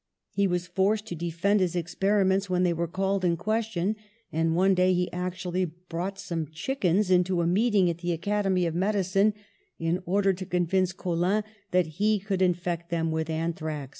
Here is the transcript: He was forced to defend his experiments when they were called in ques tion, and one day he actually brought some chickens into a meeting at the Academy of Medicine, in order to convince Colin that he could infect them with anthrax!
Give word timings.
He 0.31 0.47
was 0.47 0.65
forced 0.65 1.05
to 1.09 1.15
defend 1.15 1.59
his 1.59 1.75
experiments 1.75 2.49
when 2.49 2.63
they 2.63 2.73
were 2.73 2.87
called 2.87 3.23
in 3.23 3.37
ques 3.37 3.65
tion, 3.67 3.95
and 4.31 4.55
one 4.55 4.73
day 4.73 4.93
he 4.93 5.11
actually 5.13 5.65
brought 5.65 6.17
some 6.17 6.47
chickens 6.47 7.11
into 7.11 7.39
a 7.39 7.45
meeting 7.45 7.87
at 7.87 7.99
the 7.99 8.11
Academy 8.11 8.65
of 8.65 8.73
Medicine, 8.73 9.35
in 9.77 10.01
order 10.07 10.33
to 10.33 10.43
convince 10.47 10.91
Colin 10.91 11.43
that 11.69 11.85
he 11.85 12.17
could 12.19 12.41
infect 12.41 12.89
them 12.89 13.11
with 13.11 13.29
anthrax! 13.29 13.89